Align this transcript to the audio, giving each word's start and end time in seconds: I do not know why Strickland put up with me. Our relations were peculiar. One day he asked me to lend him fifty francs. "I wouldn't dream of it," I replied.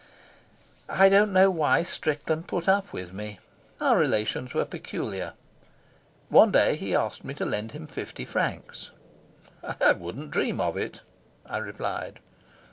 I 0.89 1.09
do 1.09 1.19
not 1.19 1.29
know 1.29 1.51
why 1.51 1.83
Strickland 1.83 2.47
put 2.47 2.67
up 2.67 2.91
with 2.91 3.13
me. 3.13 3.37
Our 3.79 3.99
relations 3.99 4.51
were 4.51 4.65
peculiar. 4.65 5.33
One 6.29 6.49
day 6.51 6.75
he 6.75 6.95
asked 6.95 7.23
me 7.23 7.35
to 7.35 7.45
lend 7.45 7.73
him 7.73 7.85
fifty 7.85 8.25
francs. 8.25 8.89
"I 9.79 9.91
wouldn't 9.91 10.31
dream 10.31 10.59
of 10.59 10.75
it," 10.75 11.01
I 11.45 11.57
replied. 11.57 12.19